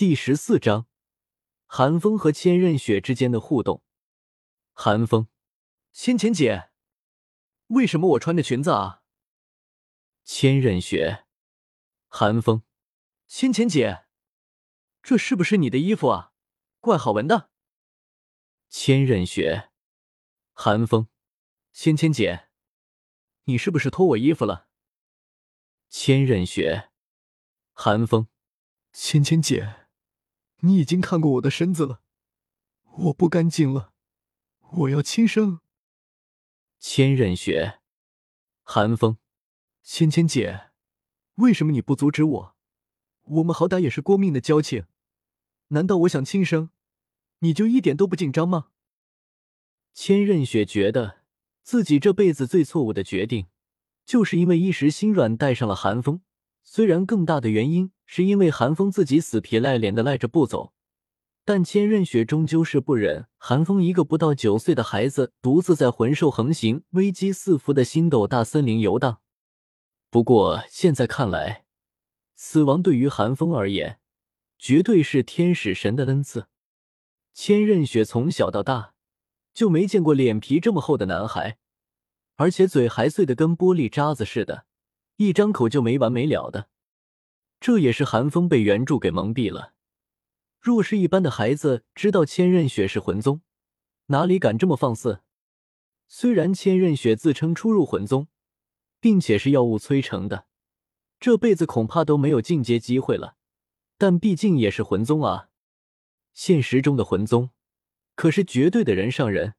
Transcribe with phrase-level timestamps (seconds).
[0.00, 0.86] 第十四章，
[1.66, 3.84] 寒风和千仞雪之间的互动。
[4.72, 5.28] 寒风，
[5.92, 6.70] 芊芊姐，
[7.66, 9.02] 为什么我穿着裙子啊？
[10.24, 11.26] 千仞雪，
[12.08, 12.62] 寒风，
[13.28, 14.06] 芊芊姐，
[15.02, 16.32] 这是不是你的衣服啊？
[16.78, 17.50] 怪好闻的。
[18.70, 19.70] 千仞雪，
[20.54, 21.08] 寒风，
[21.72, 22.48] 千千姐，
[23.44, 24.66] 你是不是脱我衣服了？
[25.90, 26.90] 千仞雪，
[27.74, 28.28] 寒风，
[28.94, 29.79] 千千姐，
[30.60, 32.02] 你已经看过我的身子了，
[32.98, 33.92] 我不干净了，
[34.70, 35.60] 我要轻生。
[36.78, 37.80] 千仞雪，
[38.62, 39.18] 寒风，
[39.82, 40.70] 芊芊姐，
[41.36, 42.56] 为什么你不阻止我？
[43.22, 44.86] 我们好歹也是过命的交情，
[45.68, 46.70] 难道我想轻生，
[47.40, 48.68] 你就一点都不紧张吗？
[49.92, 51.20] 千仞雪觉得
[51.62, 53.46] 自己这辈子最错误的决定。
[54.06, 56.22] 就是因为一时心软带上了寒风，
[56.62, 60.72] 虽然更大的原因是因为韩风自己死皮赖脸的赖着不走，
[61.44, 69.20] 但千仞雪终究是不忍韩风一个不到九岁的孩子独自在魂兽横行、危机四伏的星斗大森林游荡。
[70.10, 71.64] 不过现在看来，
[72.36, 73.98] 死亡对于韩风而言，
[74.58, 76.46] 绝对是天使神的恩赐。
[77.32, 78.94] 千仞雪从小到大
[79.52, 81.58] 就没见过脸皮这么厚的男孩。
[82.36, 84.64] 而且嘴还碎的跟玻璃渣子似的，
[85.20, 86.70] 一张口就没完没了的。
[87.60, 89.74] 这也是韩风被原著给蒙蔽了。
[90.58, 93.42] 若是一般的孩子知道千仞雪是魂宗，
[94.06, 95.20] 哪里敢这么放肆？
[96.08, 98.28] 虽然千仞雪自称初入魂宗，
[98.98, 100.46] 并且是药物催成的，
[101.18, 103.36] 这辈子恐怕都没有进阶机会了。
[103.98, 105.50] 但毕竟也是魂宗啊！
[106.32, 107.50] 现实中的魂宗
[108.14, 109.52] 可是绝对的人上人。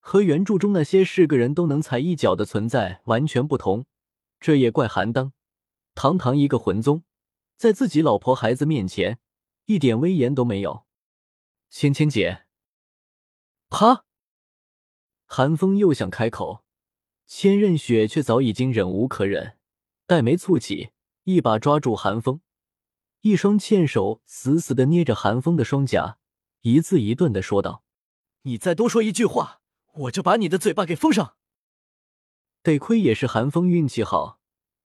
[0.00, 3.84] 和原著中那些是个人都能踩一脚的存在完全不同，
[4.42, 5.32] 这也怪韩当，
[5.94, 7.04] 堂堂一个魂宗，
[7.56, 9.20] 在自己老婆孩子面前
[9.66, 10.84] 一点威严都没有。
[11.70, 12.44] 芊芊姐，
[13.70, 14.04] 啪！
[15.26, 16.64] 韩风又想开口，
[17.24, 19.56] 千仞雪却早已经忍无可忍，
[20.08, 20.90] 黛眉蹙起，
[21.22, 22.40] 一把抓住韩风，
[23.20, 26.18] 一双纤手死死的捏着韩风的双颊，
[26.62, 27.84] 一字一顿的说道
[28.42, 29.60] ：“你再多说一句话。”
[29.94, 31.36] 我就把你的嘴巴给封上。
[32.62, 34.38] 得亏也是韩风运气好，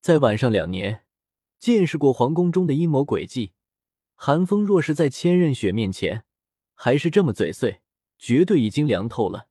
[0.00, 1.04] 在晚上两年
[1.58, 3.52] 见识过皇宫中的阴谋诡计。
[4.14, 6.24] 韩风若是在千仞雪面前
[6.74, 7.80] 还是这么嘴碎，
[8.16, 9.48] 绝对已经凉透了。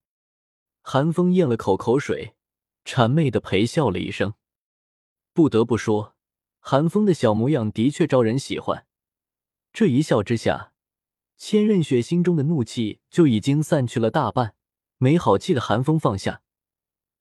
[0.82, 2.36] 韩风咽了口口水，
[2.86, 4.36] 谄媚的陪笑了一声。
[5.34, 6.16] 不得不说，
[6.60, 8.86] 韩风的小模样的确招人喜欢。
[9.74, 10.72] 这一笑之下，
[11.36, 14.56] 千仞雪心中的怒气就已经散去了大半。
[14.98, 16.43] 没好气的韩风放下，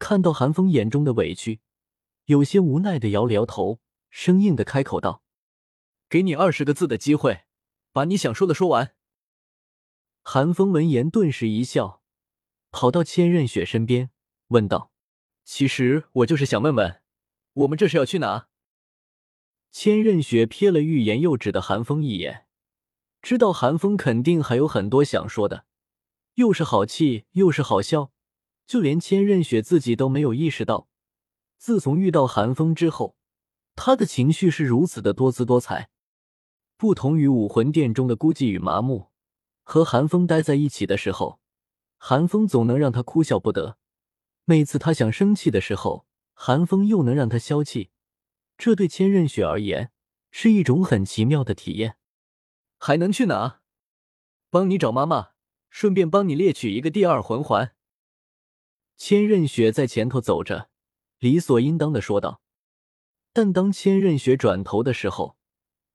[0.02, 1.60] 看到韩风眼中的委屈，
[2.24, 3.78] 有些无奈的摇了摇头，
[4.10, 5.22] 生硬的开口道
[6.10, 7.44] ：“给你二十个字的机会，
[7.92, 8.96] 把你想说的说完。”
[10.24, 12.02] 韩风闻言顿时一笑，
[12.72, 14.10] 跑到千仞雪身边
[14.48, 14.90] 问道
[15.46, 17.00] ：“其实我就是想问问，
[17.52, 18.48] 我们这是要去哪？”
[19.70, 22.48] 千仞雪瞥了欲言又止的韩风一眼，
[23.22, 25.64] 知道韩风肯定还有很多想说的。
[26.34, 28.10] 又是好气又是好笑，
[28.66, 30.88] 就连千仞雪自己都没有意识到，
[31.58, 33.16] 自从遇到寒风之后，
[33.74, 35.90] 他的情绪是如此的多姿多彩。
[36.76, 39.10] 不同于武魂殿中的孤寂与麻木，
[39.62, 41.40] 和寒风待在一起的时候，
[41.98, 43.76] 寒风总能让他哭笑不得；
[44.44, 47.90] 每次他想生气的时候，寒风又能让他消气。
[48.56, 49.92] 这对千仞雪而言
[50.30, 51.96] 是一种很奇妙的体验。
[52.78, 53.60] 还能去哪？
[54.50, 55.30] 帮你找妈妈。
[55.70, 57.74] 顺便帮你猎取一个第二魂环。
[59.04, 60.70] 千仞雪在前头走着，
[61.18, 62.40] 理所应当的说道。
[63.32, 65.36] 但当千仞雪转头的时候，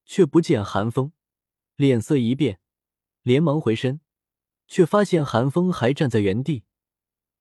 [0.04, 1.14] 却不见寒风，
[1.78, 2.60] 脸色一变，
[3.22, 4.02] 连忙回身，
[4.68, 6.66] 却发现寒风还站在原地。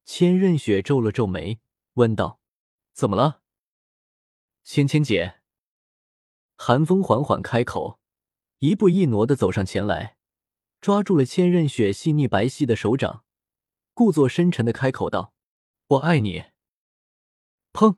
[0.04, 1.59] 千仞雪皱了皱眉，
[1.94, 2.38] 问道
[2.94, 3.43] ：“怎么了？”
[4.62, 5.41] 芊芊姐。
[6.54, 7.98] 寒风缓缓开口，
[8.60, 10.16] 一步一挪的走上前来。
[10.81, 13.24] 抓住了千仞雪细腻白皙的手掌，
[13.95, 15.33] 故作深沉的开口道
[15.88, 16.44] ：“我爱你。”
[17.72, 17.97] 砰！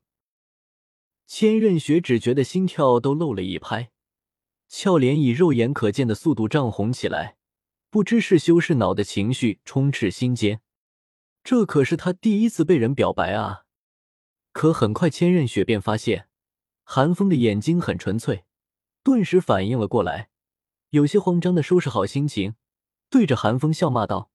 [1.26, 3.90] 千仞雪只觉得心跳都漏了一拍，
[4.68, 7.36] 俏脸以肉眼可见的速度涨红起来，
[7.90, 10.60] 不知是羞是恼的情绪充斥心间。
[11.44, 13.64] 这可是他第一次被人表白啊！
[14.52, 16.28] 可很快，千仞雪便发现，
[16.82, 18.44] 寒风的眼睛很纯粹，
[19.02, 20.30] 顿时反应了过来，
[20.90, 22.56] 有些慌张的收拾好心情。
[23.08, 24.30] 对着寒风笑骂道：“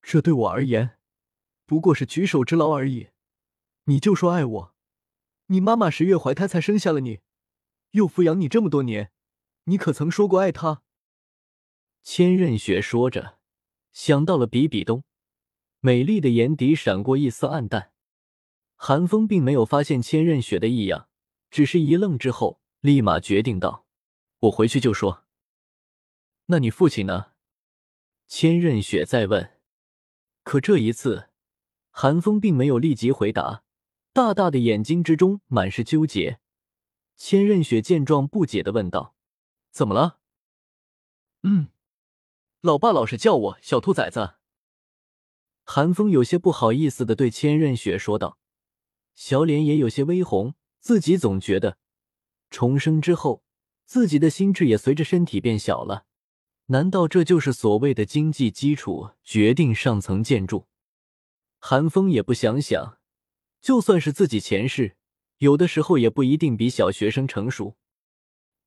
[0.00, 0.98] 这对我而言，
[1.66, 3.08] 不过是举手之劳而已。
[3.84, 4.74] 你就说爱我，
[5.46, 7.20] 你妈妈十月怀胎才生下了你，
[7.90, 9.12] 又抚养你这么多年，
[9.64, 10.82] 你可曾说过爱她？”
[12.02, 13.38] 千仞雪说着，
[13.92, 15.04] 想到了比比东，
[15.80, 17.92] 美丽的眼底闪过一丝暗淡。
[18.76, 21.08] 韩风并没有发现千仞雪的异样，
[21.50, 23.86] 只是一愣之后，立马决定道
[24.40, 25.24] ：“我回去就说。”
[26.46, 27.32] 那你父亲呢？
[28.26, 29.58] 千仞雪再问。
[30.42, 31.30] 可这一次，
[31.96, 33.62] 韩风并没有立即回答，
[34.12, 36.40] 大大的眼睛之中满是纠结。
[37.14, 39.14] 千仞雪见状，不解的问道
[39.70, 40.18] ：“怎么了
[41.44, 41.68] ？”“嗯，
[42.60, 44.34] 老爸老是叫我小兔崽子。”
[45.62, 48.38] 韩风有些不好意思的对千仞雪说道，
[49.14, 50.54] 小脸也有些微红。
[50.80, 51.78] 自己总觉得
[52.50, 53.44] 重生之后，
[53.86, 56.06] 自己的心智也随着身体变小了。
[56.66, 60.66] 难道这就是所谓的经济基础决定上层建筑？
[61.66, 62.98] 韩风也不想想，
[63.62, 64.98] 就算是自己前世，
[65.38, 67.78] 有的时候也不一定比小学生成熟。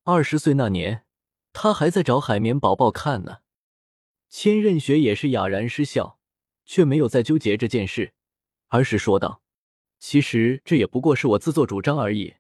[0.01, 1.05] 二十岁那年，
[1.53, 3.41] 他还在找海绵宝宝看呢。
[4.29, 6.17] 千仞雪也是哑然失笑，
[6.65, 8.13] 却没有再纠结这件事，
[8.69, 9.43] 而是说道
[10.01, 12.37] ：“其实这也不过是我自作主张而已。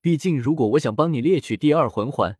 [0.00, 2.38] 毕竟，如果我想帮你猎取第二魂环。”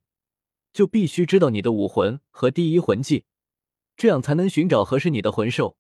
[0.72, 3.24] 就必须知道你的武魂和第一魂技，
[3.96, 5.76] 这样才能寻找合适你的魂兽。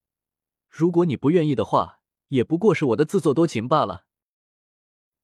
[0.70, 4.06] 如果你不愿意的话，也不过是我的自作多情罢了。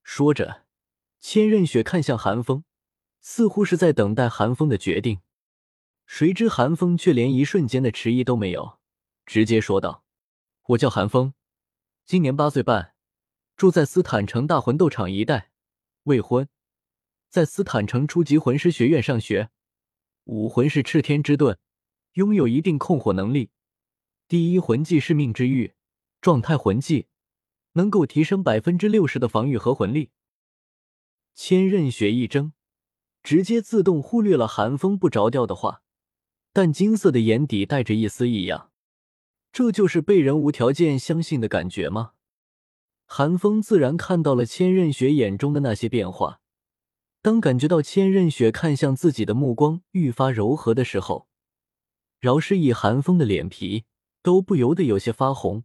[0.02, 0.66] 说着，
[1.20, 2.64] 千仞雪看向寒风，
[3.20, 5.20] 似乎是在等待寒风的决定。
[6.04, 8.78] 谁知寒风却连一瞬间的迟疑都没有，
[9.24, 10.04] 直接说道
[10.70, 11.34] ：“我叫寒风，
[12.04, 12.94] 今年八岁半，
[13.56, 15.50] 住在斯坦城大魂斗场一带，
[16.04, 16.48] 未婚，
[17.28, 19.50] 在斯坦城初级魂师学院上学。”
[20.24, 21.56] 武魂是赤天之盾，
[22.14, 23.50] 拥有一定控火能力。
[24.28, 25.74] 第一魂技是命之玉，
[26.20, 27.06] 状态魂技，
[27.74, 30.10] 能够提升百分之六十的防御和魂力。
[31.36, 32.50] 千仞雪一怔，
[33.22, 35.82] 直接自动忽略了寒风不着调的话，
[36.52, 38.72] 但金色的眼底带着一丝异样。
[39.52, 42.14] 这就是被人无条件相信的感觉吗？
[43.04, 46.40] 寒风自然看到了千仞雪眼中的那些变化。
[47.22, 51.28] 当感觉到千仞雪看向自己的目光愈发柔和的时候，
[52.18, 53.84] 饶是以寒风的脸皮
[54.26, 55.62] 都不由得有些发红。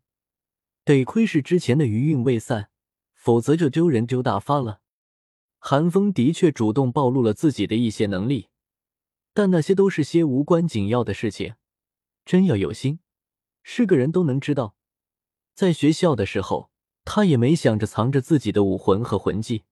[0.85, 2.69] 得亏是之前的余韵未散，
[3.15, 4.81] 否则就丢人丢大发了。
[5.57, 8.49] 韩风的确主动暴露了自己的一些能力，
[9.33, 11.55] 但那些都是些无关紧要的事情。
[12.23, 12.99] 真要有心，
[13.63, 14.75] 是个人都能知道。
[15.55, 16.69] 在学校的时候，
[17.03, 19.63] 他也没想着藏着自己的武魂和魂技。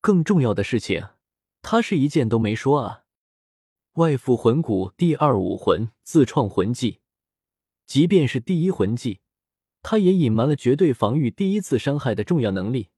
[0.00, 1.08] 更重要的事情，
[1.60, 3.04] 他是一件都没说啊！
[3.96, 7.00] 外附魂骨第二武魂自创魂技，
[7.88, 9.18] 即便是第一魂技，
[9.82, 12.90] 他也隐瞒了绝对防御第一次伤害的重要能力。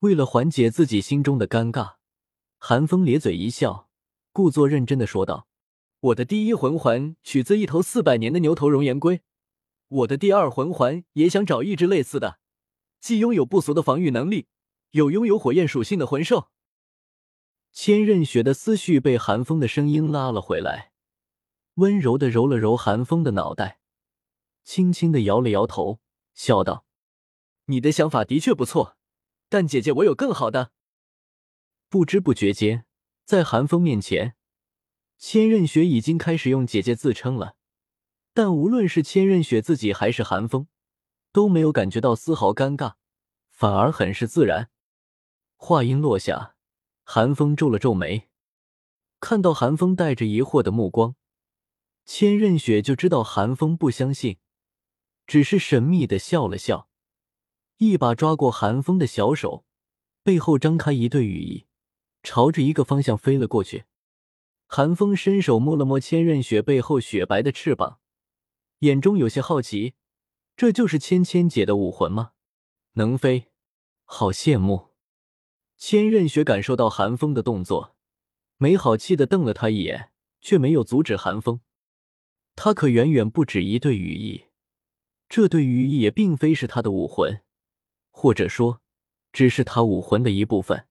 [0.00, 1.96] 为了缓解自己心中的尴尬，
[2.58, 3.90] 寒风咧嘴一笑，
[4.32, 5.46] 故作认真的说道
[6.00, 9.20] ：“我的第一魂环取自一头四百年的牛头熔岩龟，
[9.88, 12.38] 我的第二魂环也想找一只类似的，
[12.98, 14.48] 既拥有不俗的防御能力。”
[14.92, 16.48] 有拥有火焰属性的魂兽。
[17.72, 20.92] 千仞雪的思绪被寒风的声音拉了回来，
[21.74, 23.80] 温柔的揉了揉寒风的脑袋，
[24.68, 25.98] 轻轻的摇了摇头，
[26.34, 26.84] 笑道
[27.72, 28.98] ：“你的想法的确不错，
[29.48, 30.72] 但姐姐我有更好的。”
[31.88, 32.84] 不知不觉间，
[33.24, 34.36] 在寒风面前，
[35.16, 37.56] 千仞雪已经开始用姐姐自称了。
[38.34, 40.68] 但无论是千仞雪自己还是寒风，
[41.32, 42.96] 都没有感觉到丝毫尴尬，
[43.48, 44.68] 反而很是自然。
[45.56, 46.56] 话音落下，
[47.04, 48.28] 寒风皱了皱眉，
[49.18, 51.16] 看到寒风带着疑惑的目光，
[52.04, 54.36] 千仞雪就知道寒风不相信，
[55.28, 56.88] 只是神秘的笑了笑，
[57.76, 59.66] 一把抓过寒风的小手，
[60.22, 61.66] 背后张开一对羽翼，
[62.22, 63.84] 朝着一个方向飞了过去。
[64.66, 68.00] 寒风伸手摸了摸千仞雪背后雪白的翅膀，
[68.78, 69.94] 眼中有些好奇：
[70.56, 72.32] 这就是芊芊姐的武魂吗？
[72.94, 73.48] 能飞，
[74.04, 74.88] 好羡慕。
[75.76, 77.94] 千仞雪感受到寒风的动作，
[78.56, 81.60] 没好气的瞪了他一眼，却没有阻止寒风。
[82.56, 84.46] 他可远远不止一对羽翼，
[85.28, 87.42] 这对于也并非是他的武魂，
[88.10, 88.80] 或者说，
[89.30, 90.87] 只是他武魂的一部分。